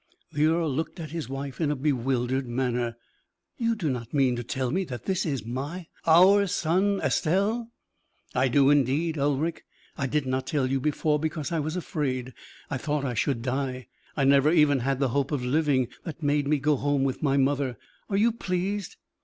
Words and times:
'"The 0.33 0.47
earl 0.47 0.67
looked 0.67 0.99
at 0.99 1.11
his 1.11 1.29
wife 1.29 1.61
in 1.61 1.69
a 1.69 1.75
bewildered 1.75 2.47
manner. 2.47 2.95
"You 3.59 3.75
do 3.75 3.87
not 3.87 4.15
mean 4.15 4.35
to 4.35 4.43
tell 4.43 4.71
me 4.71 4.83
that 4.85 5.05
this 5.05 5.27
is 5.27 5.45
my 5.45 5.89
our 6.07 6.47
son, 6.47 6.99
Estelle?" 7.03 7.71
"I 8.33 8.47
do, 8.47 8.71
indeed, 8.71 9.19
Ulric. 9.19 9.63
I 9.99 10.07
did 10.07 10.25
not 10.25 10.47
tell 10.47 10.65
you 10.65 10.79
before, 10.79 11.19
because 11.19 11.51
I 11.51 11.59
was 11.59 11.75
afraid. 11.75 12.33
I 12.67 12.77
thought 12.79 13.05
I 13.05 13.13
should 13.13 13.43
die. 13.43 13.89
I 14.17 14.23
never 14.23 14.51
even 14.51 14.79
had 14.79 14.97
the 14.99 15.09
hope 15.09 15.31
of 15.31 15.45
living 15.45 15.87
that 16.03 16.23
made 16.23 16.47
me 16.47 16.57
go 16.57 16.77
home 16.77 17.03
with 17.03 17.21
my 17.21 17.37
mother. 17.37 17.77
Are 18.09 18.17
you 18.17 18.31
pleased?" 18.31 18.95